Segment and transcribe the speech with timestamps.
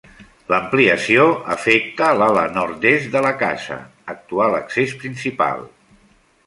[0.51, 1.25] L'ampliació
[1.55, 3.79] afecta l'ala nord-est de la casa,
[4.17, 5.65] actual accés principal.